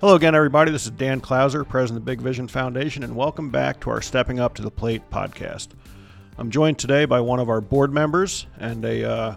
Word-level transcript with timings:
Hello 0.00 0.14
again, 0.14 0.36
everybody. 0.36 0.70
This 0.70 0.84
is 0.84 0.92
Dan 0.92 1.20
Klauser, 1.20 1.68
President 1.68 1.98
of 1.98 2.04
the 2.04 2.12
Big 2.12 2.20
Vision 2.20 2.46
Foundation, 2.46 3.02
and 3.02 3.16
welcome 3.16 3.50
back 3.50 3.80
to 3.80 3.90
our 3.90 4.00
Stepping 4.00 4.38
Up 4.38 4.54
to 4.54 4.62
the 4.62 4.70
Plate 4.70 5.02
podcast. 5.10 5.70
I'm 6.38 6.52
joined 6.52 6.78
today 6.78 7.04
by 7.04 7.20
one 7.20 7.40
of 7.40 7.48
our 7.48 7.60
board 7.60 7.92
members 7.92 8.46
and 8.60 8.84
a 8.84 9.10
uh, 9.10 9.36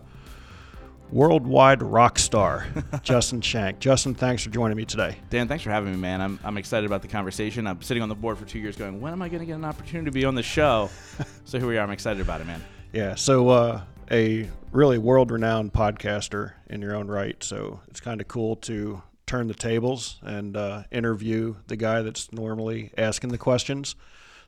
worldwide 1.09 1.81
rock 1.81 2.19
star, 2.19 2.67
Justin 3.01 3.41
Schenck. 3.41 3.79
Justin, 3.79 4.13
thanks 4.13 4.43
for 4.43 4.51
joining 4.51 4.77
me 4.77 4.85
today. 4.85 5.17
Dan, 5.31 5.47
thanks 5.47 5.63
for 5.63 5.71
having 5.71 5.93
me, 5.93 5.97
man. 5.97 6.21
I'm, 6.21 6.39
I'm 6.43 6.59
excited 6.59 6.85
about 6.85 7.01
the 7.01 7.07
conversation. 7.07 7.65
I'm 7.65 7.81
sitting 7.81 8.03
on 8.03 8.09
the 8.09 8.13
board 8.13 8.37
for 8.37 8.45
two 8.45 8.59
years 8.59 8.75
going, 8.75 9.01
when 9.01 9.13
am 9.13 9.23
I 9.23 9.29
going 9.29 9.39
to 9.39 9.47
get 9.47 9.55
an 9.55 9.65
opportunity 9.65 10.05
to 10.05 10.11
be 10.11 10.25
on 10.25 10.35
the 10.35 10.43
show? 10.43 10.91
so 11.43 11.57
here 11.57 11.67
we 11.67 11.79
are. 11.79 11.81
I'm 11.81 11.89
excited 11.89 12.21
about 12.21 12.39
it, 12.39 12.45
man. 12.45 12.63
Yeah, 12.93 13.15
so 13.15 13.49
uh, 13.49 13.81
a 14.11 14.47
really 14.71 14.99
world 14.99 15.31
renowned 15.31 15.73
podcaster 15.73 16.51
in 16.69 16.83
your 16.83 16.95
own 16.95 17.07
right. 17.07 17.43
So 17.43 17.79
it's 17.87 17.99
kind 17.99 18.21
of 18.21 18.27
cool 18.27 18.57
to 18.57 19.01
turn 19.31 19.47
the 19.47 19.53
tables 19.53 20.19
and 20.23 20.57
uh, 20.57 20.83
interview 20.91 21.55
the 21.67 21.77
guy 21.77 22.01
that's 22.01 22.33
normally 22.33 22.91
asking 22.97 23.29
the 23.29 23.37
questions. 23.37 23.95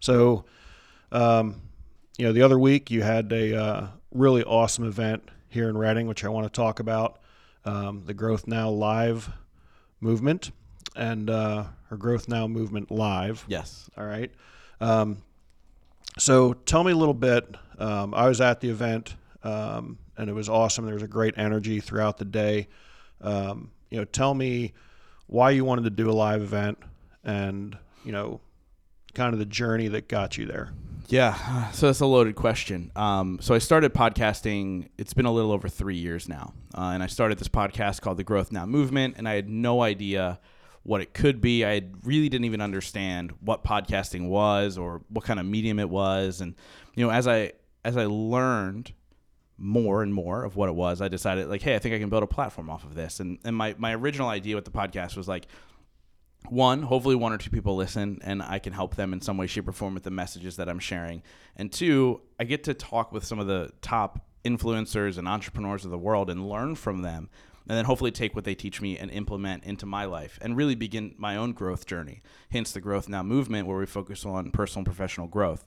So, 0.02 0.44
um, 1.10 1.62
you 2.18 2.26
know, 2.26 2.34
the 2.34 2.41
other 2.41 2.60
week 2.60 2.91
you 2.91 3.02
had 3.02 3.32
a 3.32 3.58
uh, 3.58 3.88
really 4.12 4.44
awesome 4.44 4.86
event 4.86 5.24
here 5.48 5.70
in 5.70 5.77
Reading, 5.77 6.05
which 6.05 6.26
I 6.26 6.27
want 6.27 6.48
to 6.48 6.50
talk 6.52 6.82
about 6.82 7.20
um, 7.64 8.04
the 8.05 8.14
Growth 8.14 8.46
Now 8.46 8.70
Live 8.70 9.30
movement 10.02 10.52
and 10.98 11.30
uh, 11.30 11.63
or 11.90 11.96
Growth 11.96 12.27
Now 12.27 12.46
movement 12.46 12.91
live. 12.91 13.46
Yes. 13.48 13.90
All 13.98 14.05
right. 14.05 14.34
Um, 14.82 15.22
so 16.18 16.52
tell 16.52 16.84
me 16.84 16.91
a 16.91 16.98
little 16.98 17.13
bit. 17.13 17.55
Um, 17.80 18.13
I 18.13 18.27
was 18.27 18.41
at 18.41 18.60
the 18.60 18.70
event 18.70 19.16
um, 19.44 19.98
and 20.18 20.30
it 20.30 20.34
was 20.34 20.50
awesome. 20.50 20.84
There 20.84 20.94
was 20.94 21.04
a 21.04 21.08
great 21.08 21.38
energy 21.38 21.80
throughout 21.80 22.18
the 22.18 22.26
day. 22.26 22.68
Um, 23.22 23.72
you 23.94 24.00
know, 24.00 24.06
tell 24.06 24.34
me 24.34 24.74
why 25.28 25.52
you 25.52 25.64
wanted 25.64 25.84
to 25.84 25.92
do 25.92 26.10
a 26.10 26.12
live 26.12 26.42
event 26.42 26.80
and, 27.24 27.78
you 28.04 28.12
know, 28.12 28.42
kind 29.14 29.34
of 29.34 29.40
the 29.40 29.46
journey 29.46 29.88
that 29.88 30.08
got 30.08 30.35
you 30.35 30.48
there. 30.48 30.74
Yeah, 31.10 31.70
so 31.72 31.85
that's 31.85 32.00
a 32.00 32.08
loaded 32.08 32.35
question. 32.35 32.91
Um, 32.96 33.38
so 33.40 33.54
I 33.54 33.60
started 33.60 33.94
podcasting. 33.94 34.90
It's 34.98 35.13
been 35.13 35.27
a 35.27 35.32
little 35.32 35.52
over 35.52 35.70
three 35.70 35.96
years 35.96 36.27
now, 36.27 36.54
uh, 36.76 36.90
and 36.94 37.04
I 37.04 37.08
started 37.08 37.38
this 37.38 37.48
podcast 37.48 38.02
called 38.02 38.18
the 38.18 38.24
Growth 38.24 38.52
Now 38.52 38.66
Movement, 38.66 39.13
and 39.20 39.30
I 39.30 39.35
had 39.35 39.48
no 39.48 39.84
idea 39.84 40.40
what 40.82 41.02
it 41.02 41.13
could 41.13 41.40
be. 41.40 41.63
I 41.63 41.84
really 42.04 42.30
didn't 42.30 42.46
even 42.46 42.62
understand 42.62 43.32
what 43.41 43.63
podcasting 43.63 44.28
was 44.28 44.76
or 44.76 45.04
what 45.10 45.24
kind 45.24 45.40
of 45.40 45.46
medium 45.46 45.78
it 45.78 45.90
was, 45.90 46.41
and 46.41 46.55
you 46.96 47.05
know, 47.05 47.12
as 47.12 47.28
I 47.28 47.52
as 47.85 47.96
I 47.96 48.05
learned 48.05 48.91
more 49.57 50.04
and 50.04 50.13
more 50.13 50.43
of 50.43 50.55
what 50.55 50.70
it 50.70 50.76
was, 50.76 51.01
I 51.01 51.07
decided 51.07 51.48
like, 51.48 51.62
hey, 51.62 51.76
I 51.76 51.79
think 51.79 51.96
I 51.96 51.99
can 51.99 52.09
build 52.09 52.23
a 52.23 52.27
platform 52.27 52.70
off 52.70 52.84
of 52.84 52.96
this. 52.96 53.20
And 53.20 53.40
and 53.43 53.55
my 53.55 53.76
my 53.77 53.93
original 53.93 54.29
idea 54.29 54.55
with 54.55 54.65
the 54.65 54.71
podcast 54.71 55.15
was 55.15 55.27
like 55.27 55.48
one, 56.49 56.82
hopefully 56.82 57.15
one 57.15 57.32
or 57.32 57.37
two 57.37 57.49
people 57.49 57.76
listen 57.76 58.20
and 58.23 58.41
I 58.41 58.60
can 58.60 58.73
help 58.73 58.95
them 58.95 59.13
in 59.13 59.21
some 59.21 59.37
way, 59.37 59.48
shape, 59.48 59.68
or 59.68 59.71
form 59.71 59.93
with 59.93 60.04
the 60.04 60.12
messages 60.12 60.57
that 60.57 60.70
I'm 60.70 60.79
sharing. 60.79 61.23
And 61.55 61.71
two, 61.71 62.21
I 62.40 62.43
get 62.43 62.65
to 62.65 62.73
talk 62.73 63.12
with 63.12 63.23
some 63.23 63.40
of 63.40 63.48
the 63.48 63.71
top 63.82 64.25
influencers 64.44 65.18
and 65.18 65.28
entrepreneurs 65.28 65.85
of 65.85 65.91
the 65.91 65.97
world 65.97 66.29
and 66.29 66.47
learn 66.47 66.75
from 66.75 67.01
them. 67.01 67.29
And 67.67 67.78
then 67.78 67.85
hopefully 67.85 68.12
take 68.12 68.35
what 68.35 68.44
they 68.44 68.56
teach 68.56 68.81
me 68.81 68.97
and 68.97 69.09
implement 69.09 69.63
into 69.63 69.85
my 69.85 70.03
life 70.03 70.38
and 70.41 70.57
really 70.57 70.75
begin 70.75 71.16
my 71.17 71.38
own 71.38 71.53
growth 71.53 71.85
journey. 71.85 72.22
Hence 72.51 72.73
the 72.73 72.81
Growth 72.81 73.07
Now 73.07 73.23
movement, 73.23 73.67
where 73.67 73.78
we 73.78 73.85
focus 73.85 74.25
on 74.25 74.51
personal 74.51 74.79
and 74.79 74.85
professional 74.85 75.28
growth. 75.28 75.66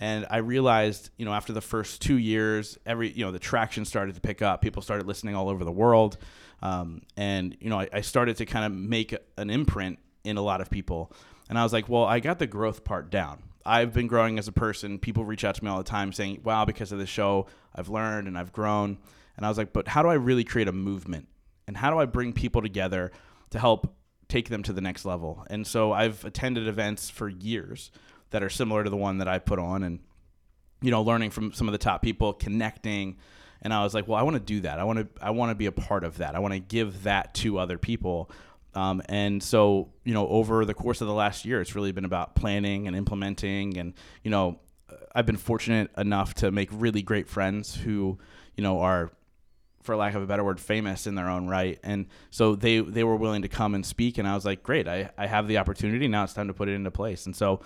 And 0.00 0.26
I 0.30 0.38
realized, 0.38 1.10
you 1.16 1.24
know, 1.24 1.32
after 1.32 1.52
the 1.52 1.60
first 1.60 2.00
two 2.00 2.18
years, 2.18 2.78
every, 2.86 3.10
you 3.10 3.24
know, 3.24 3.32
the 3.32 3.38
traction 3.38 3.84
started 3.84 4.14
to 4.14 4.20
pick 4.20 4.42
up. 4.42 4.62
People 4.62 4.82
started 4.82 5.06
listening 5.06 5.34
all 5.34 5.48
over 5.48 5.64
the 5.64 5.72
world. 5.72 6.18
Um, 6.62 7.02
and, 7.16 7.56
you 7.60 7.68
know, 7.68 7.80
I, 7.80 7.88
I 7.92 8.00
started 8.02 8.36
to 8.38 8.46
kind 8.46 8.64
of 8.64 8.72
make 8.72 9.14
an 9.36 9.50
imprint 9.50 9.98
in 10.24 10.36
a 10.36 10.42
lot 10.42 10.60
of 10.60 10.70
people. 10.70 11.12
And 11.48 11.58
I 11.58 11.62
was 11.62 11.72
like, 11.72 11.88
well, 11.88 12.04
I 12.04 12.20
got 12.20 12.38
the 12.38 12.46
growth 12.46 12.84
part 12.84 13.10
down. 13.10 13.42
I've 13.66 13.92
been 13.92 14.06
growing 14.06 14.38
as 14.38 14.48
a 14.48 14.52
person. 14.52 14.98
People 14.98 15.24
reach 15.24 15.44
out 15.44 15.56
to 15.56 15.64
me 15.64 15.70
all 15.70 15.78
the 15.78 15.84
time 15.84 16.12
saying, 16.12 16.40
wow, 16.44 16.64
because 16.64 16.92
of 16.92 16.98
this 16.98 17.08
show, 17.08 17.46
I've 17.74 17.88
learned 17.88 18.28
and 18.28 18.38
I've 18.38 18.52
grown. 18.52 18.98
And 19.36 19.44
I 19.44 19.48
was 19.48 19.58
like, 19.58 19.72
but 19.72 19.88
how 19.88 20.02
do 20.02 20.08
I 20.08 20.14
really 20.14 20.44
create 20.44 20.68
a 20.68 20.72
movement? 20.72 21.28
And 21.66 21.76
how 21.76 21.90
do 21.90 21.98
I 21.98 22.06
bring 22.06 22.32
people 22.32 22.62
together 22.62 23.12
to 23.50 23.58
help 23.58 23.94
take 24.28 24.48
them 24.48 24.62
to 24.62 24.72
the 24.72 24.80
next 24.80 25.04
level? 25.04 25.44
And 25.50 25.66
so 25.66 25.92
I've 25.92 26.24
attended 26.24 26.66
events 26.66 27.10
for 27.10 27.28
years 27.28 27.90
that 28.30 28.42
are 28.42 28.50
similar 28.50 28.84
to 28.84 28.90
the 28.90 28.96
one 28.96 29.18
that 29.18 29.28
I 29.28 29.38
put 29.38 29.58
on 29.58 29.82
and 29.82 30.00
you 30.80 30.90
know 30.90 31.02
learning 31.02 31.30
from 31.30 31.52
some 31.52 31.68
of 31.68 31.72
the 31.72 31.78
top 31.78 32.02
people 32.02 32.32
connecting 32.32 33.16
and 33.62 33.72
I 33.72 33.82
was 33.82 33.94
like 33.94 34.06
well 34.06 34.18
I 34.18 34.22
want 34.22 34.34
to 34.34 34.42
do 34.42 34.60
that 34.60 34.78
I 34.78 34.84
want 34.84 34.98
to 34.98 35.24
I 35.24 35.30
want 35.30 35.50
to 35.50 35.54
be 35.54 35.66
a 35.66 35.72
part 35.72 36.04
of 36.04 36.18
that 36.18 36.34
I 36.34 36.38
want 36.38 36.54
to 36.54 36.60
give 36.60 37.04
that 37.04 37.34
to 37.34 37.58
other 37.58 37.78
people 37.78 38.30
um, 38.74 39.02
and 39.06 39.42
so 39.42 39.90
you 40.04 40.14
know 40.14 40.28
over 40.28 40.64
the 40.64 40.74
course 40.74 41.00
of 41.00 41.06
the 41.06 41.14
last 41.14 41.44
year 41.44 41.60
it's 41.60 41.74
really 41.74 41.92
been 41.92 42.04
about 42.04 42.34
planning 42.34 42.86
and 42.86 42.96
implementing 42.96 43.78
and 43.78 43.94
you 44.22 44.30
know 44.30 44.60
I've 45.14 45.26
been 45.26 45.36
fortunate 45.36 45.90
enough 45.96 46.34
to 46.34 46.50
make 46.50 46.68
really 46.72 47.02
great 47.02 47.28
friends 47.28 47.74
who 47.74 48.18
you 48.56 48.62
know 48.62 48.80
are 48.80 49.10
for 49.88 49.96
lack 49.96 50.14
of 50.14 50.22
a 50.22 50.26
better 50.26 50.44
word, 50.44 50.60
famous 50.60 51.06
in 51.06 51.14
their 51.14 51.30
own 51.30 51.48
right. 51.48 51.78
And 51.82 52.08
so 52.30 52.54
they 52.54 52.80
they 52.80 53.04
were 53.04 53.16
willing 53.16 53.40
to 53.40 53.48
come 53.48 53.74
and 53.74 53.86
speak, 53.86 54.18
and 54.18 54.28
I 54.28 54.34
was 54.34 54.44
like, 54.44 54.62
great, 54.62 54.86
I, 54.86 55.10
I 55.16 55.26
have 55.26 55.48
the 55.48 55.56
opportunity 55.56 56.08
now. 56.08 56.24
It's 56.24 56.34
time 56.34 56.48
to 56.48 56.54
put 56.54 56.68
it 56.68 56.72
into 56.72 56.90
place. 56.90 57.24
And 57.24 57.34
so 57.34 57.60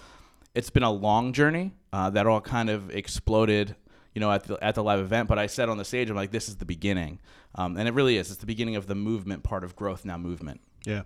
it's 0.55 0.71
been 0.71 0.83
a 0.83 0.91
long 0.91 1.33
journey 1.33 1.73
uh, 1.93 2.11
that 2.11 2.27
all 2.27 2.41
kind 2.41 2.71
of 2.71 2.91
exploded 2.91 3.75
you 4.15 4.21
know 4.21 4.31
at 4.31 4.45
the 4.45 4.63
at 4.63 4.75
the 4.75 4.83
live 4.83 5.01
event 5.01 5.29
but 5.29 5.39
i 5.39 5.47
said 5.47 5.69
on 5.69 5.79
the 5.79 5.85
stage 5.85 6.11
i'm 6.11 6.17
like 6.17 6.31
this 6.31 6.49
is 6.49 6.57
the 6.57 6.65
beginning. 6.65 7.19
Um, 7.55 7.77
and 7.77 7.87
it 7.87 7.93
really 7.93 8.17
is. 8.17 8.31
It's 8.31 8.41
the 8.41 8.47
beginning 8.47 8.77
of 8.77 8.87
the 8.87 8.95
movement 8.95 9.43
part 9.43 9.63
of 9.63 9.77
growth 9.77 10.07
now 10.07 10.17
movement. 10.17 10.63
Yeah. 10.87 11.03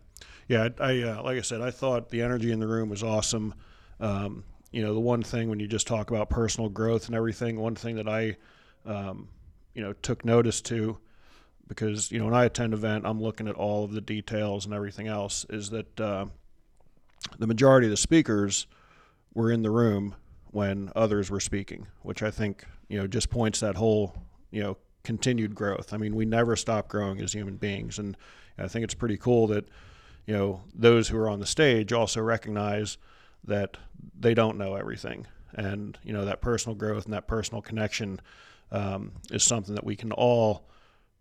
Yeah 0.48 0.68
i, 0.80 0.92
I 0.92 1.02
uh, 1.02 1.22
like 1.22 1.38
i 1.38 1.42
said 1.42 1.60
i 1.60 1.70
thought 1.70 2.10
the 2.10 2.22
energy 2.22 2.52
in 2.52 2.60
the 2.60 2.68
room 2.68 2.88
was 2.88 3.02
awesome. 3.02 3.54
Um, 3.98 4.44
you 4.72 4.82
know 4.82 4.92
the 4.92 5.00
one 5.00 5.22
thing 5.22 5.48
when 5.48 5.58
you 5.58 5.66
just 5.66 5.86
talk 5.86 6.10
about 6.10 6.28
personal 6.28 6.68
growth 6.68 7.06
and 7.06 7.14
everything 7.14 7.58
one 7.58 7.74
thing 7.74 7.96
that 7.96 8.08
i 8.08 8.36
um, 8.84 9.28
you 9.74 9.82
know 9.82 9.92
took 9.94 10.24
notice 10.24 10.60
to 10.60 10.98
because 11.66 12.12
you 12.12 12.18
know 12.18 12.26
when 12.26 12.34
i 12.34 12.44
attend 12.44 12.74
event 12.74 13.06
i'm 13.06 13.20
looking 13.20 13.48
at 13.48 13.54
all 13.54 13.84
of 13.84 13.92
the 13.92 14.00
details 14.00 14.66
and 14.66 14.74
everything 14.74 15.08
else 15.08 15.46
is 15.48 15.70
that 15.70 16.00
uh, 16.00 16.26
the 17.38 17.46
majority 17.46 17.86
of 17.86 17.90
the 17.90 17.96
speakers 17.96 18.66
were 19.36 19.52
in 19.52 19.62
the 19.62 19.70
room 19.70 20.14
when 20.50 20.90
others 20.96 21.30
were 21.30 21.40
speaking, 21.40 21.86
which 22.02 22.22
I 22.22 22.30
think 22.30 22.64
you 22.88 22.98
know 22.98 23.06
just 23.06 23.30
points 23.30 23.60
that 23.60 23.76
whole 23.76 24.16
you 24.50 24.62
know 24.62 24.78
continued 25.04 25.54
growth. 25.54 25.92
I 25.92 25.98
mean, 25.98 26.16
we 26.16 26.24
never 26.24 26.56
stop 26.56 26.88
growing 26.88 27.20
as 27.20 27.32
human 27.32 27.56
beings, 27.56 27.98
and 27.98 28.16
I 28.58 28.66
think 28.66 28.82
it's 28.82 28.94
pretty 28.94 29.18
cool 29.18 29.46
that 29.48 29.68
you 30.26 30.34
know 30.34 30.62
those 30.74 31.08
who 31.08 31.18
are 31.18 31.28
on 31.28 31.38
the 31.38 31.46
stage 31.46 31.92
also 31.92 32.20
recognize 32.22 32.96
that 33.44 33.76
they 34.18 34.32
don't 34.32 34.56
know 34.56 34.74
everything, 34.74 35.26
and 35.54 35.98
you 36.02 36.14
know 36.14 36.24
that 36.24 36.40
personal 36.40 36.74
growth 36.74 37.04
and 37.04 37.12
that 37.12 37.28
personal 37.28 37.60
connection 37.60 38.18
um, 38.72 39.12
is 39.30 39.44
something 39.44 39.74
that 39.74 39.84
we 39.84 39.96
can 39.96 40.12
all 40.12 40.66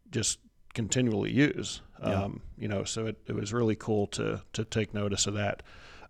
just 0.10 0.40
continually 0.74 1.32
use. 1.32 1.82
Yeah. 2.02 2.24
Um, 2.24 2.42
you 2.58 2.70
know, 2.70 2.86
so 2.86 3.08
it, 3.08 3.18
it 3.28 3.36
was 3.36 3.52
really 3.52 3.76
cool 3.76 4.08
to 4.08 4.42
to 4.54 4.64
take 4.64 4.94
notice 4.94 5.28
of 5.28 5.34
that. 5.34 5.64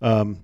Um, 0.04 0.44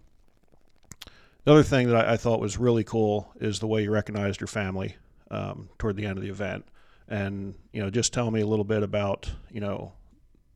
the 1.43 1.51
other 1.51 1.63
thing 1.63 1.87
that 1.89 2.07
I, 2.07 2.13
I, 2.13 2.17
thought 2.17 2.39
was 2.39 2.57
really 2.57 2.83
cool 2.83 3.31
is 3.39 3.59
the 3.59 3.67
way 3.67 3.83
you 3.83 3.91
recognized 3.91 4.39
your 4.39 4.47
family 4.47 4.95
um, 5.29 5.69
toward 5.77 5.95
the 5.95 6.05
end 6.05 6.17
of 6.17 6.23
the 6.23 6.29
event, 6.29 6.65
and 7.07 7.55
you 7.71 7.81
know, 7.81 7.89
just 7.89 8.13
tell 8.13 8.29
me 8.31 8.41
a 8.41 8.47
little 8.47 8.65
bit 8.65 8.83
about 8.83 9.31
you 9.49 9.59
know 9.59 9.93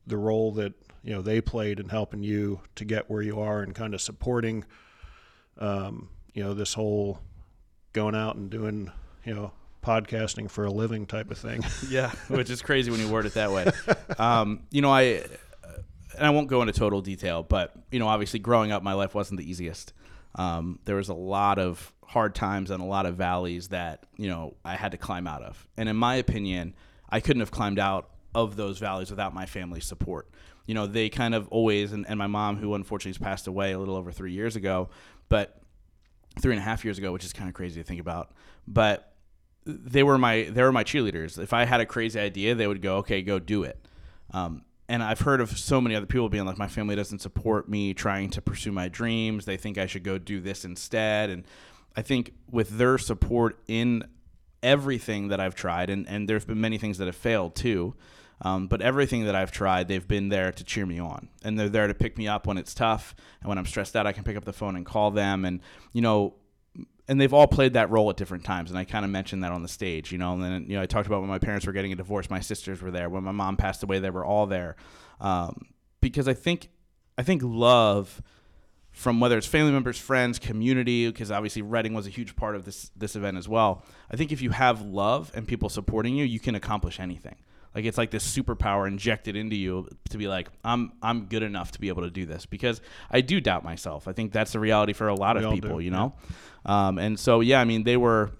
the 0.07 0.17
role 0.17 0.51
that 0.53 0.73
you 1.03 1.13
know 1.13 1.21
they 1.21 1.41
played 1.41 1.79
in 1.79 1.89
helping 1.89 2.23
you 2.23 2.61
to 2.75 2.85
get 2.85 3.09
where 3.09 3.21
you 3.21 3.39
are 3.39 3.61
and 3.61 3.73
kind 3.73 3.93
of 3.93 4.01
supporting 4.01 4.65
um, 5.57 6.09
you 6.33 6.43
know 6.43 6.53
this 6.53 6.73
whole 6.73 7.19
going 7.93 8.15
out 8.15 8.35
and 8.35 8.49
doing 8.49 8.91
you 9.23 9.33
know 9.33 9.51
podcasting 9.83 10.49
for 10.49 10.65
a 10.65 10.71
living 10.71 11.05
type 11.05 11.31
of 11.31 11.37
thing. 11.37 11.63
yeah, 11.89 12.11
which 12.27 12.49
is 12.49 12.61
crazy 12.61 12.91
when 12.91 12.99
you 12.99 13.07
word 13.07 13.25
it 13.25 13.33
that 13.35 13.51
way. 13.51 13.69
Um, 14.17 14.61
you 14.71 14.81
know, 14.81 14.91
I 14.91 15.23
and 16.17 16.25
I 16.25 16.29
won't 16.29 16.47
go 16.47 16.61
into 16.61 16.71
total 16.71 17.01
detail, 17.01 17.43
but 17.43 17.73
you 17.91 17.99
know, 17.99 18.07
obviously, 18.07 18.39
growing 18.39 18.71
up, 18.71 18.81
my 18.81 18.93
life 18.93 19.13
wasn't 19.13 19.39
the 19.39 19.49
easiest. 19.49 19.91
Um, 20.35 20.79
there 20.85 20.95
was 20.97 21.09
a 21.09 21.13
lot 21.13 21.59
of 21.59 21.93
hard 22.05 22.35
times 22.35 22.69
and 22.69 22.81
a 22.81 22.85
lot 22.85 23.05
of 23.05 23.15
valleys 23.15 23.69
that 23.69 24.05
you 24.17 24.29
know 24.29 24.55
I 24.63 24.75
had 24.75 24.91
to 24.91 24.97
climb 24.97 25.27
out 25.27 25.43
of. 25.43 25.67
And 25.77 25.89
in 25.89 25.95
my 25.95 26.15
opinion, 26.15 26.75
I 27.09 27.19
couldn't 27.19 27.41
have 27.41 27.51
climbed 27.51 27.79
out 27.79 28.09
of 28.33 28.55
those 28.55 28.77
valleys 28.79 29.09
without 29.09 29.33
my 29.33 29.45
family's 29.45 29.85
support. 29.85 30.29
You 30.67 30.73
know, 30.73 30.87
they 30.87 31.09
kind 31.09 31.35
of 31.35 31.47
always, 31.49 31.93
and, 31.93 32.05
and 32.07 32.17
my 32.17 32.27
mom, 32.27 32.57
who 32.57 32.73
unfortunately 32.73 33.11
has 33.11 33.17
passed 33.17 33.47
away 33.47 33.71
a 33.71 33.79
little 33.79 33.95
over 33.95 34.11
three 34.11 34.33
years 34.33 34.55
ago, 34.55 34.89
but 35.29 35.61
three 36.41 36.53
and 36.53 36.59
a 36.59 36.63
half 36.63 36.83
years 36.83 36.97
ago, 36.97 37.13
which 37.13 37.23
is 37.23 37.33
kind 37.33 37.47
of 37.47 37.53
crazy 37.53 37.81
to 37.81 37.87
think 37.87 38.01
about. 38.01 38.33
But 38.67 39.13
they 39.65 40.03
were 40.03 40.17
my 40.17 40.43
they 40.43 40.61
were 40.61 40.71
my 40.71 40.83
cheerleaders. 40.83 41.39
If 41.39 41.53
I 41.53 41.65
had 41.65 41.81
a 41.81 41.85
crazy 41.85 42.19
idea, 42.19 42.55
they 42.55 42.67
would 42.67 42.81
go, 42.81 42.97
"Okay, 42.97 43.21
go 43.21 43.39
do 43.39 43.63
it." 43.63 43.87
Um, 44.31 44.63
and 44.87 45.01
I've 45.03 45.21
heard 45.21 45.41
of 45.41 45.57
so 45.57 45.81
many 45.81 45.95
other 45.95 46.05
people 46.05 46.29
being 46.29 46.45
like, 46.45 46.57
my 46.57 46.67
family 46.67 46.95
doesn't 46.95 47.19
support 47.19 47.67
me 47.67 47.93
trying 47.93 48.29
to 48.31 48.41
pursue 48.41 48.71
my 48.71 48.87
dreams. 48.87 49.45
They 49.45 49.57
think 49.57 49.77
I 49.77 49.85
should 49.85 50.03
go 50.03 50.17
do 50.17 50.41
this 50.41 50.65
instead. 50.65 51.29
And 51.29 51.43
I 51.95 52.01
think 52.01 52.33
with 52.51 52.77
their 52.77 52.97
support 52.97 53.59
in 53.67 54.03
everything 54.61 55.29
that 55.29 55.39
I've 55.39 55.55
tried, 55.55 55.89
and, 55.89 56.07
and 56.07 56.27
there's 56.27 56.45
been 56.45 56.61
many 56.61 56.77
things 56.77 56.97
that 56.97 57.05
have 57.05 57.15
failed 57.15 57.55
too, 57.55 57.95
Um, 58.41 58.67
but 58.67 58.81
everything 58.81 59.25
that 59.25 59.35
I've 59.35 59.51
tried, 59.51 59.87
they've 59.87 60.07
been 60.07 60.29
there 60.29 60.51
to 60.51 60.63
cheer 60.63 60.85
me 60.85 60.99
on, 60.99 61.29
and 61.43 61.57
they're 61.57 61.69
there 61.69 61.87
to 61.87 61.93
pick 61.93 62.17
me 62.17 62.27
up 62.27 62.45
when 62.45 62.57
it's 62.57 62.73
tough, 62.73 63.15
and 63.39 63.47
when 63.47 63.57
I'm 63.57 63.65
stressed 63.65 63.95
out, 63.95 64.05
I 64.05 64.11
can 64.11 64.23
pick 64.25 64.35
up 64.35 64.43
the 64.43 64.51
phone 64.53 64.75
and 64.75 64.85
call 64.85 65.11
them, 65.11 65.45
and 65.45 65.61
you 65.93 66.01
know, 66.01 66.33
and 67.07 67.19
they've 67.19 67.33
all 67.33 67.47
played 67.47 67.73
that 67.73 67.89
role 67.89 68.09
at 68.09 68.17
different 68.17 68.43
times. 68.43 68.71
And 68.71 68.79
I 68.79 68.83
kind 68.83 69.05
of 69.05 69.11
mentioned 69.11 69.43
that 69.43 69.51
on 69.51 69.61
the 69.61 69.67
stage, 69.67 70.11
you 70.11 70.17
know. 70.17 70.33
And 70.33 70.43
then 70.43 70.65
you 70.67 70.75
know, 70.75 70.81
I 70.81 70.85
talked 70.85 71.07
about 71.07 71.21
when 71.21 71.29
my 71.29 71.39
parents 71.39 71.65
were 71.65 71.73
getting 71.73 71.91
a 71.91 71.95
divorce, 71.95 72.29
my 72.29 72.39
sisters 72.39 72.81
were 72.81 72.91
there. 72.91 73.09
When 73.09 73.23
my 73.23 73.31
mom 73.31 73.57
passed 73.57 73.83
away, 73.83 73.99
they 73.99 74.09
were 74.09 74.25
all 74.25 74.45
there, 74.45 74.75
um, 75.19 75.61
because 76.01 76.27
I 76.27 76.33
think, 76.33 76.69
I 77.17 77.23
think 77.23 77.41
love 77.43 78.21
from 78.91 79.19
whether 79.19 79.37
it's 79.37 79.45
family 79.45 79.73
members, 79.73 79.97
friends, 79.97 80.39
community, 80.39 81.07
because 81.07 81.29
obviously 81.29 81.61
Reading 81.61 81.93
was 81.93 82.07
a 82.07 82.09
huge 82.09 82.35
part 82.35 82.55
of 82.55 82.63
this 82.63 82.91
this 82.95 83.15
event 83.15 83.37
as 83.37 83.47
well. 83.47 83.83
I 84.09 84.15
think 84.15 84.31
if 84.31 84.41
you 84.41 84.51
have 84.51 84.81
love 84.81 85.31
and 85.35 85.47
people 85.47 85.69
supporting 85.69 86.15
you, 86.15 86.25
you 86.25 86.39
can 86.39 86.55
accomplish 86.55 86.99
anything. 86.99 87.35
Like 87.75 87.85
it's 87.85 87.97
like 87.97 88.09
this 88.09 88.25
superpower 88.25 88.87
injected 88.87 89.35
into 89.35 89.55
you 89.57 89.89
to 90.09 90.17
be 90.17 90.27
like, 90.27 90.49
I'm 90.63 90.93
I'm 91.01 91.25
good 91.25 91.43
enough 91.43 91.71
to 91.71 91.79
be 91.79 91.89
able 91.89 92.03
to 92.03 92.09
do 92.09 92.25
this 92.25 92.45
because 92.45 92.79
I 93.11 93.21
do 93.21 93.41
doubt 93.41 93.63
myself. 93.63 94.07
I 94.07 94.13
think 94.13 94.31
that's 94.31 94.53
the 94.53 94.59
reality 94.59 94.93
for 94.93 95.09
a 95.09 95.15
lot 95.15 95.37
We 95.37 95.43
of 95.43 95.53
people, 95.53 95.77
do, 95.77 95.83
you 95.83 95.91
know. 95.91 96.13
Um, 96.65 96.97
and 96.97 97.19
so 97.19 97.41
yeah, 97.41 97.59
I 97.59 97.65
mean 97.65 97.83
they 97.83 97.97
were 97.97 98.31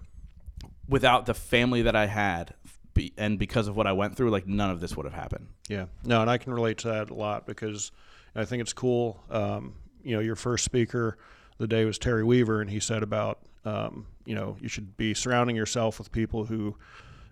without 0.88 1.26
the 1.26 1.34
family 1.34 1.84
that 1.84 1.96
I 1.96 2.06
had, 2.06 2.54
be, 2.94 3.14
and 3.18 3.38
because 3.38 3.68
of 3.68 3.76
what 3.76 3.88
I 3.88 3.92
went 3.92 4.16
through, 4.16 4.30
like 4.30 4.48
none 4.48 4.70
of 4.70 4.80
this 4.80 4.96
would 4.96 5.06
have 5.06 5.14
happened. 5.14 5.48
Yeah, 5.68 5.86
no, 6.04 6.22
and 6.22 6.30
I 6.30 6.38
can 6.38 6.54
relate 6.54 6.78
to 6.80 6.88
that 6.90 7.10
a 7.10 7.14
lot 7.14 7.46
because 7.46 7.92
I 8.36 8.46
think 8.46 8.62
it's 8.62 8.74
cool. 8.74 9.22
Um, 9.30 9.76
you 10.04 10.16
know, 10.16 10.22
your 10.22 10.36
first 10.36 10.64
speaker 10.64 11.18
the 11.58 11.68
day 11.68 11.86
was 11.86 11.98
Terry 11.98 12.24
Weaver, 12.24 12.62
and 12.62 12.70
he 12.70 12.80
said 12.80 13.04
about 13.04 13.40
um, 13.66 14.08
you 14.26 14.36
know 14.36 14.58
you 14.60 14.70
should 14.70 14.96
be 14.98 15.14
surrounding 15.14 15.56
yourself 15.56 15.98
with 16.00 16.12
people 16.12 16.46
who, 16.46 16.76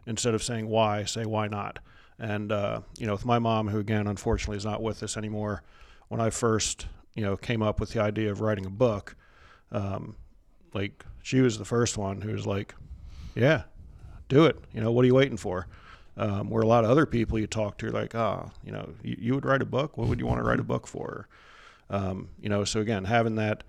instead 0.06 0.34
of 0.34 0.44
saying 0.44 0.68
why, 0.68 1.04
say 1.06 1.26
why 1.26 1.48
not. 1.48 1.80
And 2.20 2.52
uh, 2.52 2.82
you 2.98 3.08
know, 3.08 3.14
with 3.14 3.26
my 3.26 3.40
mom, 3.40 3.68
who 3.68 3.80
again 3.80 4.08
unfortunately 4.08 4.58
is 4.58 4.66
not 4.66 4.82
with 4.82 5.04
us 5.04 5.18
anymore, 5.18 5.64
when 6.08 6.22
I 6.22 6.30
first 6.30 6.88
you 7.16 7.24
know 7.24 7.36
came 7.36 7.62
up 7.62 7.80
with 7.80 7.92
the 7.92 8.02
idea 8.02 8.32
of 8.32 8.42
writing 8.42 8.66
a 8.66 8.70
book, 8.70 9.16
um, 9.72 10.16
like 10.74 11.04
she 11.22 11.42
was 11.42 11.58
the 11.58 11.66
first 11.66 11.98
one 11.98 12.22
who 12.22 12.32
was 12.32 12.46
like, 12.46 12.76
yeah, 13.36 13.64
do 14.30 14.46
it. 14.46 14.58
You 14.74 14.82
know, 14.82 14.92
what 14.92 15.04
are 15.04 15.08
you 15.08 15.16
waiting 15.16 15.38
for? 15.38 15.68
Um, 16.16 16.50
where 16.52 16.62
a 16.62 16.68
lot 16.68 16.84
of 16.84 16.92
other 16.92 17.08
people 17.08 17.40
you 17.40 17.48
talk 17.48 17.80
to 17.80 17.88
are 17.88 17.92
like, 17.92 18.14
ah, 18.14 18.52
you 18.64 18.72
know, 18.72 18.88
you, 19.02 19.18
you 19.20 19.34
would 19.34 19.46
write 19.46 19.64
a 19.64 19.66
book. 19.66 19.98
What 19.98 20.08
would 20.08 20.20
you 20.20 20.28
want 20.28 20.40
to 20.40 20.44
write 20.44 20.60
a 20.60 20.64
book 20.64 20.86
for? 20.86 21.28
Um, 21.90 22.30
you 22.40 22.50
know, 22.50 22.64
so 22.64 22.82
again, 22.82 23.06
having 23.06 23.36
that, 23.36 23.64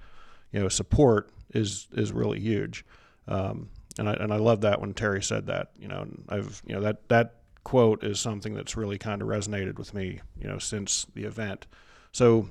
you 0.52 0.60
know, 0.60 0.68
support 0.68 1.30
is 1.54 1.88
is 1.92 2.12
really 2.12 2.40
huge. 2.40 2.84
Um, 3.26 3.70
and 3.98 4.08
I 4.08 4.14
and 4.14 4.32
I 4.32 4.36
love 4.36 4.62
that 4.62 4.80
when 4.80 4.94
Terry 4.94 5.22
said 5.22 5.46
that. 5.46 5.70
You 5.78 5.88
know, 5.88 6.06
I've 6.28 6.62
you 6.66 6.74
know 6.74 6.80
that 6.82 7.08
that 7.08 7.36
quote 7.62 8.04
is 8.04 8.20
something 8.20 8.54
that's 8.54 8.76
really 8.76 8.98
kind 8.98 9.22
of 9.22 9.28
resonated 9.28 9.78
with 9.78 9.94
me. 9.94 10.20
You 10.40 10.48
know, 10.48 10.58
since 10.58 11.06
the 11.14 11.24
event. 11.24 11.66
So 12.12 12.48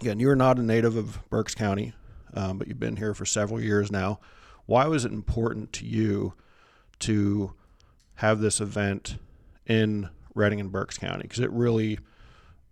again, 0.00 0.20
you're 0.20 0.36
not 0.36 0.58
a 0.58 0.62
native 0.62 0.96
of 0.96 1.18
Berks 1.30 1.54
County, 1.54 1.94
um, 2.34 2.58
but 2.58 2.68
you've 2.68 2.80
been 2.80 2.96
here 2.96 3.14
for 3.14 3.24
several 3.24 3.60
years 3.60 3.90
now. 3.90 4.20
Why 4.66 4.86
was 4.86 5.04
it 5.04 5.12
important 5.12 5.72
to 5.74 5.86
you 5.86 6.34
to 7.00 7.54
have 8.16 8.40
this 8.40 8.60
event 8.60 9.18
in 9.66 10.08
Reading 10.34 10.60
and 10.60 10.72
Berks 10.72 10.98
County? 10.98 11.22
Because 11.22 11.40
it 11.40 11.50
really 11.50 11.98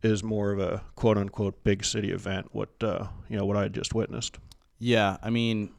is 0.02 0.22
more 0.22 0.52
of 0.52 0.60
a 0.60 0.82
quote 0.96 1.16
unquote 1.16 1.62
big 1.64 1.84
city 1.84 2.10
event. 2.10 2.48
What 2.52 2.70
uh, 2.82 3.06
you 3.28 3.36
know, 3.36 3.46
what 3.46 3.56
I 3.56 3.68
just 3.68 3.94
witnessed. 3.94 4.38
Yeah, 4.78 5.16
I 5.22 5.30
mean, 5.30 5.72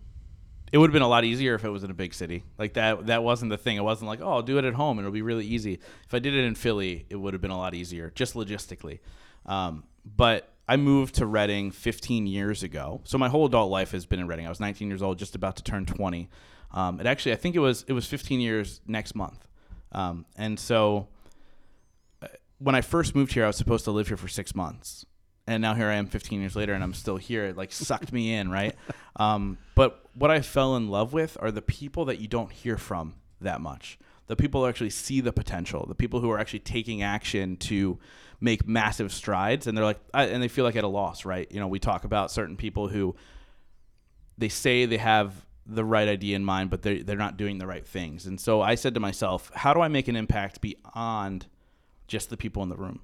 it 0.71 0.77
would 0.77 0.89
have 0.89 0.93
been 0.93 1.01
a 1.01 1.07
lot 1.07 1.23
easier 1.23 1.55
if 1.55 1.63
it 1.63 1.69
was 1.69 1.83
in 1.83 1.91
a 1.91 1.95
big 1.95 2.13
city. 2.13 2.43
Like 2.57 2.73
that 2.73 3.07
that 3.07 3.23
wasn't 3.23 3.51
the 3.51 3.57
thing. 3.57 3.77
It 3.77 3.83
wasn't 3.83 4.07
like, 4.07 4.19
oh, 4.21 4.29
I'll 4.29 4.41
do 4.41 4.57
it 4.57 4.65
at 4.65 4.73
home 4.73 4.97
and 4.97 5.05
it'll 5.05 5.13
be 5.13 5.21
really 5.21 5.45
easy. 5.45 5.79
If 6.05 6.13
I 6.13 6.19
did 6.19 6.33
it 6.33 6.43
in 6.45 6.55
Philly, 6.55 7.05
it 7.09 7.15
would 7.15 7.33
have 7.33 7.41
been 7.41 7.51
a 7.51 7.57
lot 7.57 7.73
easier, 7.73 8.11
just 8.15 8.33
logistically. 8.33 8.99
Um, 9.45 9.83
but 10.05 10.51
I 10.67 10.77
moved 10.77 11.15
to 11.15 11.25
Reading 11.25 11.71
15 11.71 12.25
years 12.25 12.63
ago, 12.63 13.01
so 13.03 13.17
my 13.17 13.29
whole 13.29 13.45
adult 13.45 13.69
life 13.69 13.91
has 13.91 14.05
been 14.05 14.19
in 14.19 14.27
Reading. 14.27 14.47
I 14.47 14.49
was 14.49 14.59
19 14.59 14.87
years 14.87 15.01
old, 15.01 15.19
just 15.19 15.35
about 15.35 15.55
to 15.57 15.63
turn 15.63 15.85
20. 15.85 16.29
Um, 16.71 16.99
it 16.99 17.05
actually, 17.05 17.33
I 17.33 17.35
think 17.35 17.55
it 17.55 17.59
was 17.59 17.85
it 17.87 17.93
was 17.93 18.07
15 18.07 18.39
years 18.39 18.81
next 18.87 19.15
month, 19.15 19.47
um, 19.91 20.25
and 20.35 20.59
so 20.59 21.07
uh, 22.21 22.27
when 22.57 22.75
I 22.75 22.81
first 22.81 23.15
moved 23.15 23.33
here, 23.33 23.43
I 23.43 23.47
was 23.47 23.57
supposed 23.57 23.85
to 23.85 23.91
live 23.91 24.07
here 24.07 24.17
for 24.17 24.27
six 24.27 24.55
months, 24.55 25.05
and 25.47 25.61
now 25.61 25.73
here 25.73 25.87
I 25.87 25.95
am 25.95 26.07
15 26.07 26.39
years 26.39 26.55
later, 26.55 26.73
and 26.73 26.83
I'm 26.83 26.93
still 26.93 27.17
here. 27.17 27.45
It 27.45 27.57
like 27.57 27.71
sucked 27.71 28.11
me 28.11 28.33
in, 28.33 28.49
right? 28.49 28.75
Um, 29.17 29.57
but 29.75 30.09
what 30.13 30.29
I 30.29 30.41
fell 30.41 30.75
in 30.75 30.89
love 30.89 31.13
with 31.13 31.37
are 31.39 31.49
the 31.49 31.61
people 31.61 32.03
that 32.03 32.19
you 32.19 32.27
don't 32.27 32.51
hear 32.51 32.77
from 32.77 33.15
that 33.39 33.61
much. 33.61 33.97
The 34.27 34.35
people 34.35 34.61
who 34.61 34.67
actually 34.67 34.89
see 34.89 35.21
the 35.21 35.31
potential, 35.31 35.85
the 35.87 35.95
people 35.95 36.19
who 36.19 36.29
are 36.31 36.37
actually 36.37 36.59
taking 36.59 37.01
action 37.01 37.55
to 37.57 37.97
make 38.41 38.67
massive 38.67 39.13
strides, 39.13 39.67
and 39.67 39.77
they're 39.77 39.85
like, 39.85 40.01
I, 40.13 40.25
and 40.25 40.43
they 40.43 40.49
feel 40.49 40.65
like 40.65 40.75
at 40.75 40.83
a 40.83 40.89
loss, 40.89 41.23
right? 41.23 41.49
You 41.49 41.61
know, 41.61 41.69
we 41.69 41.79
talk 41.79 42.03
about 42.03 42.29
certain 42.29 42.57
people 42.57 42.89
who 42.89 43.15
they 44.37 44.49
say 44.49 44.85
they 44.85 44.97
have 44.97 45.45
the 45.65 45.85
right 45.85 46.07
idea 46.07 46.35
in 46.35 46.43
mind, 46.43 46.69
but 46.69 46.81
they're, 46.81 47.01
they're 47.01 47.15
not 47.15 47.37
doing 47.37 47.57
the 47.57 47.67
right 47.67 47.85
things. 47.85 48.25
And 48.25 48.39
so 48.39 48.61
I 48.61 48.75
said 48.75 48.93
to 48.95 48.99
myself, 48.99 49.49
how 49.55 49.73
do 49.73 49.81
I 49.81 49.87
make 49.87 50.07
an 50.07 50.15
impact 50.15 50.61
beyond 50.61 51.47
just 52.07 52.29
the 52.29 52.37
people 52.37 52.61
in 52.63 52.69
the 52.69 52.75
room? 52.75 53.01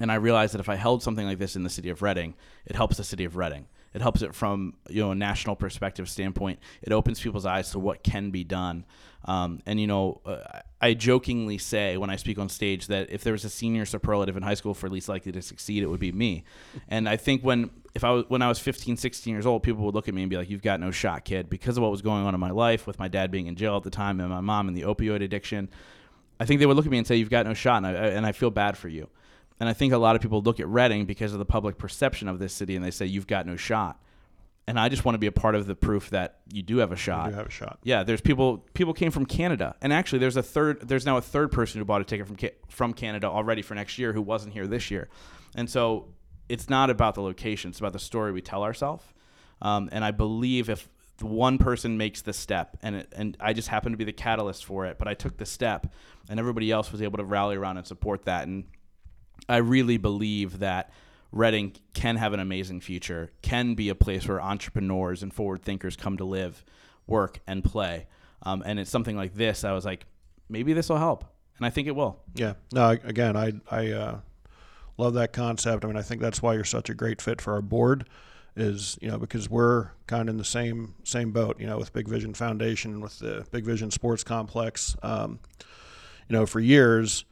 And 0.00 0.10
I 0.10 0.16
realized 0.16 0.54
that 0.54 0.60
if 0.60 0.68
I 0.68 0.76
held 0.76 1.02
something 1.02 1.26
like 1.26 1.38
this 1.38 1.56
in 1.56 1.62
the 1.62 1.70
city 1.70 1.90
of 1.90 2.02
Reading, 2.02 2.34
it 2.66 2.74
helps 2.74 2.96
the 2.96 3.04
city 3.04 3.24
of 3.24 3.36
Reading. 3.36 3.66
It 3.92 4.00
helps 4.00 4.22
it 4.22 4.34
from 4.34 4.74
you 4.88 5.02
know 5.02 5.10
a 5.10 5.14
national 5.14 5.56
perspective 5.56 6.08
standpoint. 6.08 6.60
It 6.82 6.92
opens 6.92 7.20
people's 7.20 7.46
eyes 7.46 7.70
to 7.72 7.78
what 7.78 8.02
can 8.02 8.30
be 8.30 8.44
done. 8.44 8.86
Um, 9.24 9.60
and 9.66 9.80
you 9.80 9.86
know, 9.86 10.20
uh, 10.24 10.60
I 10.80 10.94
jokingly 10.94 11.58
say 11.58 11.96
when 11.96 12.08
I 12.08 12.16
speak 12.16 12.38
on 12.38 12.48
stage 12.48 12.86
that 12.86 13.10
if 13.10 13.22
there 13.24 13.32
was 13.32 13.44
a 13.44 13.50
senior 13.50 13.84
superlative 13.84 14.36
in 14.36 14.42
high 14.42 14.54
school 14.54 14.74
for 14.74 14.88
least 14.88 15.08
likely 15.08 15.32
to 15.32 15.42
succeed, 15.42 15.82
it 15.82 15.86
would 15.86 16.00
be 16.00 16.12
me. 16.12 16.44
and 16.88 17.08
I 17.08 17.16
think 17.16 17.42
when 17.42 17.70
if 17.94 18.04
I 18.04 18.10
was 18.10 18.24
when 18.28 18.42
I 18.42 18.48
was 18.48 18.60
15, 18.60 18.96
16 18.96 19.32
years 19.32 19.44
old, 19.44 19.62
people 19.64 19.84
would 19.84 19.94
look 19.94 20.08
at 20.08 20.14
me 20.14 20.22
and 20.22 20.30
be 20.30 20.36
like, 20.36 20.48
"You've 20.48 20.62
got 20.62 20.78
no 20.78 20.92
shot, 20.92 21.24
kid," 21.24 21.50
because 21.50 21.76
of 21.76 21.82
what 21.82 21.90
was 21.90 22.02
going 22.02 22.24
on 22.24 22.32
in 22.32 22.40
my 22.40 22.50
life 22.50 22.86
with 22.86 22.98
my 22.98 23.08
dad 23.08 23.30
being 23.30 23.48
in 23.48 23.56
jail 23.56 23.76
at 23.76 23.82
the 23.82 23.90
time 23.90 24.20
and 24.20 24.30
my 24.30 24.40
mom 24.40 24.68
and 24.68 24.76
the 24.76 24.82
opioid 24.82 25.22
addiction. 25.22 25.68
I 26.38 26.46
think 26.46 26.60
they 26.60 26.66
would 26.66 26.76
look 26.76 26.86
at 26.86 26.92
me 26.92 26.98
and 26.98 27.06
say, 27.06 27.16
"You've 27.16 27.28
got 27.28 27.44
no 27.44 27.54
shot," 27.54 27.78
and 27.78 27.86
I, 27.86 27.90
and 27.90 28.24
I 28.24 28.32
feel 28.32 28.50
bad 28.50 28.78
for 28.78 28.88
you. 28.88 29.08
And 29.60 29.68
I 29.68 29.74
think 29.74 29.92
a 29.92 29.98
lot 29.98 30.16
of 30.16 30.22
people 30.22 30.40
look 30.40 30.58
at 30.58 30.66
Reading 30.66 31.04
because 31.04 31.32
of 31.32 31.38
the 31.38 31.44
public 31.44 31.78
perception 31.78 32.26
of 32.28 32.38
this 32.38 32.52
city 32.52 32.74
and 32.74 32.84
they 32.84 32.90
say, 32.90 33.06
you've 33.06 33.26
got 33.26 33.46
no 33.46 33.56
shot. 33.56 34.02
And 34.66 34.78
I 34.78 34.88
just 34.88 35.04
want 35.04 35.14
to 35.14 35.18
be 35.18 35.26
a 35.26 35.32
part 35.32 35.54
of 35.54 35.66
the 35.66 35.74
proof 35.74 36.10
that 36.10 36.40
you 36.52 36.62
do 36.62 36.78
have 36.78 36.92
a 36.92 36.96
shot. 36.96 37.26
You 37.26 37.32
do 37.32 37.36
have 37.38 37.46
a 37.46 37.50
shot. 37.50 37.78
Yeah, 37.82 38.04
there's 38.04 38.20
people. 38.20 38.58
People 38.72 38.94
came 38.94 39.10
from 39.10 39.26
Canada, 39.26 39.74
and 39.82 39.92
actually, 39.92 40.20
there's 40.20 40.36
a 40.36 40.44
third. 40.44 40.86
There's 40.86 41.04
now 41.04 41.16
a 41.16 41.20
third 41.20 41.50
person 41.50 41.80
who 41.80 41.84
bought 41.84 42.02
a 42.02 42.04
ticket 42.04 42.28
from 42.28 42.36
from 42.68 42.92
Canada 42.92 43.26
already 43.26 43.62
for 43.62 43.74
next 43.74 43.98
year 43.98 44.12
who 44.12 44.22
wasn't 44.22 44.52
here 44.52 44.68
this 44.68 44.88
year, 44.88 45.08
and 45.56 45.68
so 45.68 46.12
it's 46.48 46.70
not 46.70 46.88
about 46.88 47.16
the 47.16 47.22
location. 47.22 47.70
It's 47.70 47.80
about 47.80 47.94
the 47.94 47.98
story 47.98 48.30
we 48.30 48.42
tell 48.42 48.62
ourselves. 48.62 49.02
Um, 49.60 49.88
and 49.90 50.04
I 50.04 50.12
believe 50.12 50.70
if 50.70 50.88
one 51.20 51.58
person 51.58 51.96
makes 51.96 52.22
the 52.22 52.32
step, 52.32 52.76
and 52.80 52.94
it, 52.94 53.12
and 53.16 53.36
I 53.40 53.54
just 53.54 53.66
happened 53.66 53.94
to 53.94 53.98
be 53.98 54.04
the 54.04 54.12
catalyst 54.12 54.64
for 54.64 54.86
it, 54.86 54.98
but 54.98 55.08
I 55.08 55.14
took 55.14 55.36
the 55.36 55.46
step, 55.46 55.92
and 56.28 56.38
everybody 56.38 56.70
else 56.70 56.92
was 56.92 57.02
able 57.02 57.18
to 57.18 57.24
rally 57.24 57.56
around 57.56 57.78
and 57.78 57.86
support 57.86 58.26
that, 58.26 58.46
and 58.46 58.64
I 59.50 59.56
really 59.58 59.96
believe 59.96 60.60
that 60.60 60.92
Reading 61.32 61.76
can 61.94 62.16
have 62.16 62.32
an 62.32 62.40
amazing 62.40 62.80
future, 62.80 63.30
can 63.40 63.74
be 63.74 63.88
a 63.88 63.94
place 63.94 64.26
where 64.26 64.40
entrepreneurs 64.40 65.22
and 65.22 65.32
forward 65.32 65.62
thinkers 65.62 65.94
come 65.96 66.16
to 66.16 66.24
live, 66.24 66.64
work, 67.06 67.38
and 67.46 67.62
play. 67.62 68.06
Um, 68.42 68.64
and 68.66 68.80
it's 68.80 68.90
something 68.90 69.16
like 69.16 69.34
this. 69.34 69.62
I 69.62 69.72
was 69.72 69.84
like, 69.84 70.06
maybe 70.48 70.72
this 70.72 70.88
will 70.88 70.98
help, 70.98 71.24
and 71.56 71.66
I 71.66 71.70
think 71.70 71.86
it 71.86 71.94
will. 71.94 72.18
Yeah. 72.34 72.54
No. 72.72 72.90
Again, 72.90 73.36
I 73.36 73.52
I 73.70 73.92
uh, 73.92 74.18
love 74.96 75.14
that 75.14 75.32
concept. 75.32 75.84
I 75.84 75.88
mean, 75.88 75.96
I 75.96 76.02
think 76.02 76.20
that's 76.20 76.42
why 76.42 76.54
you're 76.54 76.64
such 76.64 76.90
a 76.90 76.94
great 76.94 77.22
fit 77.22 77.40
for 77.40 77.52
our 77.52 77.62
board. 77.62 78.08
Is 78.56 78.98
you 79.00 79.08
know 79.08 79.18
because 79.18 79.48
we're 79.48 79.90
kind 80.08 80.28
of 80.28 80.34
in 80.34 80.36
the 80.36 80.44
same 80.44 80.94
same 81.04 81.30
boat. 81.30 81.60
You 81.60 81.68
know, 81.68 81.78
with 81.78 81.92
Big 81.92 82.08
Vision 82.08 82.34
Foundation 82.34 83.00
with 83.00 83.20
the 83.20 83.46
Big 83.52 83.64
Vision 83.64 83.92
Sports 83.92 84.24
Complex. 84.24 84.96
Um, 85.02 85.38
you 86.28 86.36
know, 86.36 86.46
for 86.46 86.58
years 86.58 87.24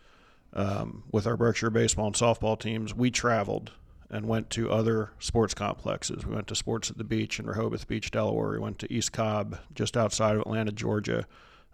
um, 0.59 1.05
with 1.13 1.27
our 1.27 1.37
Berkshire 1.37 1.71
baseball 1.71 2.07
and 2.07 2.17
softball 2.17 2.59
teams, 2.59 2.93
we 2.93 3.13
traveled 3.13 3.71
and 4.11 4.27
went 4.27 4.51
to 4.51 4.71
other 4.71 5.11
sports 5.21 5.55
complexes. 5.55 6.27
We 6.27 6.35
went 6.35 6.49
to 6.49 6.57
Sports 6.57 6.91
at 6.91 6.99
the 6.99 7.05
Beach 7.05 7.39
in 7.39 7.47
Rehoboth 7.47 7.87
Beach, 7.87 8.11
Delaware. 8.11 8.51
We 8.51 8.59
went 8.59 8.81
to 8.81 8.93
East 8.93 9.13
Cobb, 9.13 9.61
just 9.75 9.97
outside 9.97 10.35
of 10.35 10.41
Atlanta, 10.41 10.73
Georgia. 10.73 11.27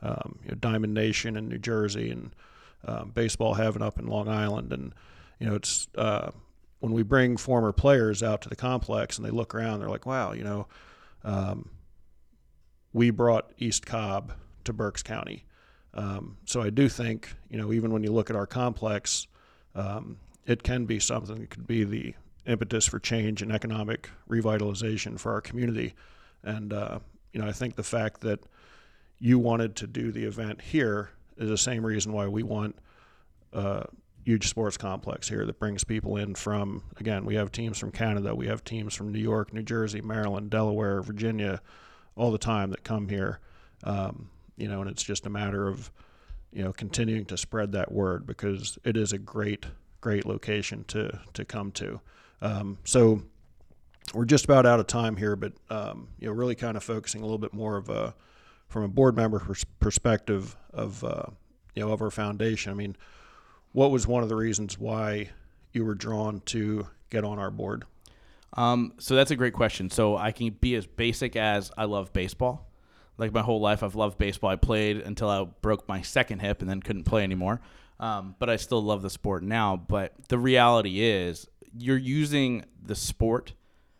Um, 0.02 0.38
you 0.42 0.50
know, 0.50 0.56
Diamond 0.56 0.92
Nation 0.92 1.36
in 1.36 1.48
New 1.48 1.58
Jersey, 1.58 2.10
and 2.10 2.34
um, 2.84 3.12
Baseball 3.14 3.54
Heaven 3.54 3.80
up 3.80 3.98
in 3.98 4.06
Long 4.06 4.28
Island. 4.28 4.70
And 4.70 4.92
you 5.38 5.46
know, 5.46 5.54
it's 5.54 5.88
uh, 5.96 6.32
when 6.80 6.92
we 6.92 7.02
bring 7.02 7.38
former 7.38 7.72
players 7.72 8.22
out 8.22 8.42
to 8.42 8.50
the 8.50 8.56
complex 8.56 9.16
and 9.16 9.26
they 9.26 9.30
look 9.30 9.54
around, 9.54 9.80
they're 9.80 9.88
like, 9.88 10.04
"Wow, 10.04 10.32
you 10.32 10.44
know, 10.44 10.66
um, 11.22 11.70
we 12.92 13.10
brought 13.10 13.50
East 13.56 13.86
Cobb 13.86 14.34
to 14.64 14.74
Berks 14.74 15.02
County." 15.02 15.46
Um, 15.94 16.36
so 16.44 16.60
I 16.60 16.70
do 16.70 16.88
think, 16.88 17.32
you 17.48 17.56
know, 17.56 17.72
even 17.72 17.92
when 17.92 18.02
you 18.02 18.12
look 18.12 18.28
at 18.28 18.36
our 18.36 18.46
complex, 18.46 19.28
um, 19.74 20.18
it 20.46 20.62
can 20.62 20.84
be 20.84 20.98
something 20.98 21.40
that 21.40 21.50
could 21.50 21.66
be 21.66 21.84
the 21.84 22.14
impetus 22.46 22.86
for 22.86 22.98
change 22.98 23.42
and 23.42 23.52
economic 23.52 24.10
revitalization 24.28 25.18
for 25.18 25.32
our 25.32 25.40
community. 25.40 25.94
And 26.42 26.72
uh, 26.72 26.98
you 27.32 27.40
know, 27.40 27.48
I 27.48 27.52
think 27.52 27.76
the 27.76 27.82
fact 27.82 28.20
that 28.22 28.40
you 29.18 29.38
wanted 29.38 29.76
to 29.76 29.86
do 29.86 30.12
the 30.12 30.24
event 30.24 30.60
here 30.60 31.10
is 31.36 31.48
the 31.48 31.58
same 31.58 31.84
reason 31.84 32.12
why 32.12 32.26
we 32.26 32.42
want 32.42 32.76
a 33.52 33.86
huge 34.24 34.48
sports 34.48 34.76
complex 34.76 35.28
here 35.28 35.44
that 35.46 35.58
brings 35.58 35.84
people 35.84 36.16
in 36.16 36.34
from 36.34 36.82
again 36.98 37.24
we 37.24 37.34
have 37.34 37.52
teams 37.52 37.78
from 37.78 37.90
Canada, 37.90 38.34
we 38.34 38.46
have 38.46 38.64
teams 38.64 38.94
from 38.94 39.12
New 39.12 39.20
York, 39.20 39.52
New 39.52 39.62
Jersey, 39.62 40.00
Maryland, 40.00 40.50
Delaware, 40.50 41.02
Virginia, 41.02 41.60
all 42.16 42.30
the 42.30 42.38
time 42.38 42.70
that 42.70 42.84
come 42.84 43.08
here. 43.08 43.40
Um, 43.82 44.30
you 44.56 44.68
know, 44.68 44.80
and 44.80 44.90
it's 44.90 45.02
just 45.02 45.26
a 45.26 45.30
matter 45.30 45.68
of 45.68 45.90
you 46.52 46.62
know 46.62 46.72
continuing 46.72 47.24
to 47.26 47.36
spread 47.36 47.72
that 47.72 47.92
word 47.92 48.26
because 48.26 48.78
it 48.84 48.96
is 48.96 49.12
a 49.12 49.18
great 49.18 49.66
great 50.00 50.26
location 50.26 50.84
to 50.88 51.20
to 51.32 51.44
come 51.44 51.72
to. 51.72 52.00
Um, 52.40 52.78
so 52.84 53.22
we're 54.12 54.26
just 54.26 54.44
about 54.44 54.66
out 54.66 54.80
of 54.80 54.86
time 54.86 55.16
here, 55.16 55.36
but 55.36 55.52
um, 55.70 56.08
you 56.18 56.26
know, 56.26 56.34
really 56.34 56.54
kind 56.54 56.76
of 56.76 56.84
focusing 56.84 57.20
a 57.20 57.24
little 57.24 57.38
bit 57.38 57.54
more 57.54 57.76
of 57.76 57.88
a 57.88 58.14
from 58.68 58.82
a 58.82 58.88
board 58.88 59.16
member 59.16 59.38
pers- 59.38 59.64
perspective 59.80 60.56
of 60.72 61.02
uh, 61.04 61.24
you 61.74 61.84
know 61.84 61.92
of 61.92 62.02
our 62.02 62.10
foundation. 62.10 62.70
I 62.70 62.74
mean, 62.74 62.96
what 63.72 63.90
was 63.90 64.06
one 64.06 64.22
of 64.22 64.28
the 64.28 64.36
reasons 64.36 64.78
why 64.78 65.30
you 65.72 65.84
were 65.84 65.94
drawn 65.94 66.40
to 66.46 66.86
get 67.10 67.24
on 67.24 67.38
our 67.38 67.50
board? 67.50 67.84
Um, 68.56 68.92
so 68.98 69.16
that's 69.16 69.30
a 69.30 69.36
great 69.36 69.54
question. 69.54 69.90
So 69.90 70.16
I 70.16 70.30
can 70.30 70.50
be 70.50 70.76
as 70.76 70.86
basic 70.86 71.34
as 71.34 71.72
I 71.76 71.84
love 71.84 72.12
baseball. 72.12 72.70
Like 73.16 73.32
my 73.32 73.42
whole 73.42 73.60
life, 73.60 73.82
I've 73.82 73.94
loved 73.94 74.18
baseball. 74.18 74.50
I 74.50 74.56
played 74.56 74.98
until 74.98 75.28
I 75.28 75.44
broke 75.44 75.88
my 75.88 76.02
second 76.02 76.40
hip 76.40 76.60
and 76.60 76.70
then 76.70 76.80
couldn't 76.80 77.04
play 77.04 77.22
anymore. 77.22 77.60
Um, 78.00 78.34
but 78.38 78.50
I 78.50 78.56
still 78.56 78.82
love 78.82 79.02
the 79.02 79.10
sport 79.10 79.42
now. 79.42 79.76
But 79.76 80.12
the 80.28 80.38
reality 80.38 81.00
is, 81.00 81.46
you're 81.76 81.96
using 81.96 82.64
the 82.82 82.94
sport 82.94 83.54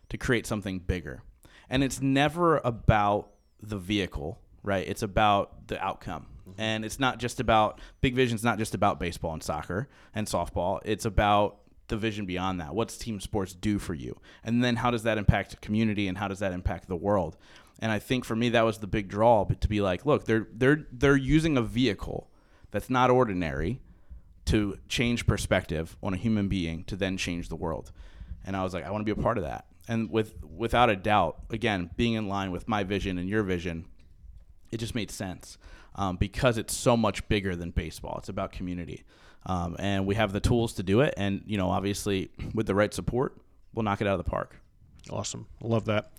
to 0.09 0.17
create 0.17 0.45
something 0.45 0.79
bigger. 0.79 1.23
And 1.69 1.83
it's 1.83 2.01
never 2.01 2.57
about 2.57 3.31
the 3.61 3.77
vehicle, 3.77 4.39
right? 4.63 4.87
It's 4.87 5.01
about 5.01 5.67
the 5.67 5.83
outcome. 5.83 6.27
And 6.57 6.85
it's 6.85 6.99
not 6.99 7.17
just 7.17 7.39
about 7.39 7.81
Big 8.01 8.15
Vision's 8.15 8.43
not 8.43 8.57
just 8.59 8.75
about 8.75 8.99
baseball 8.99 9.33
and 9.33 9.41
soccer 9.41 9.89
and 10.13 10.27
softball. 10.27 10.79
It's 10.85 11.05
about 11.05 11.57
the 11.87 11.97
vision 11.97 12.25
beyond 12.25 12.61
that. 12.61 12.73
What's 12.73 12.97
team 12.97 13.19
sports 13.19 13.53
do 13.53 13.79
for 13.79 13.93
you? 13.93 14.19
And 14.43 14.63
then 14.63 14.75
how 14.75 14.91
does 14.91 15.03
that 15.03 15.17
impact 15.17 15.61
community 15.61 16.07
and 16.07 16.17
how 16.17 16.27
does 16.27 16.39
that 16.39 16.51
impact 16.51 16.87
the 16.87 16.95
world? 16.95 17.37
And 17.79 17.91
I 17.91 17.99
think 17.99 18.25
for 18.25 18.35
me 18.35 18.49
that 18.49 18.63
was 18.63 18.77
the 18.77 18.87
big 18.87 19.07
draw 19.07 19.43
but 19.43 19.61
to 19.61 19.67
be 19.67 19.81
like, 19.81 20.05
look, 20.05 20.25
they're 20.25 20.47
they're 20.53 20.85
they're 20.91 21.17
using 21.17 21.57
a 21.57 21.61
vehicle 21.61 22.29
that's 22.71 22.89
not 22.89 23.09
ordinary 23.09 23.81
to 24.45 24.77
change 24.87 25.25
perspective 25.25 25.97
on 26.03 26.13
a 26.13 26.17
human 26.17 26.47
being 26.47 26.83
to 26.85 26.95
then 26.95 27.17
change 27.17 27.49
the 27.49 27.55
world. 27.55 27.91
And 28.45 28.55
I 28.55 28.63
was 28.63 28.73
like, 28.73 28.85
I 28.85 28.91
want 28.91 29.05
to 29.05 29.15
be 29.15 29.19
a 29.19 29.23
part 29.23 29.37
of 29.37 29.43
that. 29.43 29.65
And 29.87 30.09
with 30.09 30.33
without 30.43 30.89
a 30.89 30.95
doubt, 30.95 31.37
again, 31.49 31.89
being 31.95 32.13
in 32.13 32.27
line 32.27 32.51
with 32.51 32.67
my 32.67 32.83
vision 32.83 33.17
and 33.17 33.29
your 33.29 33.43
vision, 33.43 33.85
it 34.71 34.77
just 34.77 34.95
made 34.95 35.11
sense 35.11 35.57
um, 35.95 36.17
because 36.17 36.57
it's 36.57 36.75
so 36.75 36.95
much 36.95 37.27
bigger 37.27 37.55
than 37.55 37.71
baseball. 37.71 38.15
It's 38.17 38.29
about 38.29 38.51
community, 38.51 39.03
um, 39.45 39.75
and 39.79 40.05
we 40.05 40.15
have 40.15 40.33
the 40.33 40.39
tools 40.39 40.73
to 40.73 40.83
do 40.83 41.01
it. 41.01 41.13
And 41.17 41.43
you 41.45 41.57
know, 41.57 41.69
obviously, 41.69 42.29
with 42.53 42.67
the 42.67 42.75
right 42.75 42.93
support, 42.93 43.37
we'll 43.73 43.83
knock 43.83 44.01
it 44.01 44.07
out 44.07 44.19
of 44.19 44.25
the 44.25 44.29
park. 44.29 44.55
Awesome, 45.09 45.47
love 45.61 45.85
that. 45.85 46.11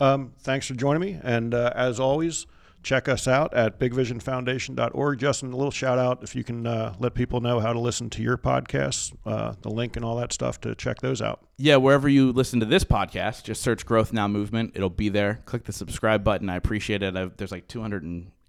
Um, 0.00 0.32
thanks 0.38 0.66
for 0.66 0.74
joining 0.74 1.00
me, 1.00 1.20
and 1.22 1.54
uh, 1.54 1.72
as 1.74 2.00
always, 2.00 2.46
check 2.82 3.08
us 3.08 3.26
out 3.26 3.52
at 3.54 3.78
bigvisionfoundation.org. 3.80 5.18
Justin, 5.18 5.52
a 5.52 5.56
little 5.56 5.70
shout 5.70 5.98
out 5.98 6.22
if 6.22 6.36
you 6.36 6.44
can 6.44 6.66
uh, 6.66 6.94
let 6.98 7.14
people 7.14 7.40
know 7.40 7.58
how 7.58 7.72
to 7.72 7.80
listen 7.80 8.10
to 8.10 8.22
your 8.22 8.36
podcasts, 8.36 9.12
uh, 9.26 9.54
the 9.62 9.70
link 9.70 9.96
and 9.96 10.04
all 10.04 10.16
that 10.16 10.32
stuff 10.32 10.60
to 10.60 10.74
check 10.74 11.00
those 11.00 11.20
out. 11.22 11.40
Yeah, 11.56 11.76
wherever 11.76 12.08
you 12.08 12.30
listen 12.32 12.60
to 12.60 12.66
this 12.66 12.84
podcast, 12.84 13.44
just 13.44 13.62
search 13.62 13.86
Growth 13.86 14.12
Now 14.12 14.28
Movement. 14.28 14.72
It'll 14.74 14.90
be 14.90 15.08
there. 15.08 15.40
Click 15.46 15.64
the 15.64 15.72
subscribe 15.72 16.22
button. 16.22 16.48
I 16.48 16.56
appreciate 16.56 17.02
it. 17.02 17.16
I've, 17.16 17.36
there's 17.36 17.52
like 17.52 17.66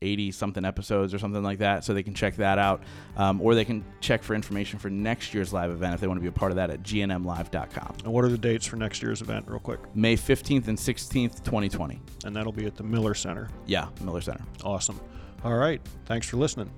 280 0.02 0.32
something 0.32 0.66
episodes 0.66 1.14
or 1.14 1.20
something 1.20 1.44
like 1.44 1.60
that, 1.60 1.84
so 1.84 1.94
they 1.94 2.04
can 2.04 2.14
check 2.14 2.36
that 2.36 2.58
out. 2.58 2.82
Um, 3.18 3.42
or 3.42 3.56
they 3.56 3.66
can 3.66 3.84
check 4.02 4.24
for 4.24 4.36
information 4.36 4.80
for 4.80 4.90
next 4.90 5.34
year's 5.34 5.54
live 5.54 5.72
event 5.72 5.94
if 5.94 6.02
they 6.02 6.08
want 6.08 6.18
to 6.18 6.22
be 6.22 6.28
a 6.28 6.32
part 6.32 6.52
of 6.52 6.58
that 6.58 6.70
at 6.70 6.84
gnmlive.com. 6.84 7.96
And 8.04 8.14
what 8.14 8.24
are 8.26 8.30
the 8.30 8.38
dates 8.38 8.66
for 8.66 8.76
next 8.76 9.02
year's 9.02 9.22
event, 9.22 9.46
real 9.48 9.60
quick? 9.60 9.80
May 9.96 10.16
15th 10.16 10.68
and 10.68 10.78
16th, 10.78 11.44
2020. 11.44 12.02
And 12.26 12.36
that'll 12.36 12.52
be 12.52 12.66
at 12.66 12.76
the 12.76 12.84
Miller 12.84 13.14
Center. 13.14 13.50
Yeah, 13.66 13.88
Miller 14.02 14.22
Center. 14.22 14.44
Awesome. 14.64 15.00
All 15.44 15.56
right. 15.56 15.82
Thanks 16.06 16.28
for 16.28 16.38
listening. 16.38 16.72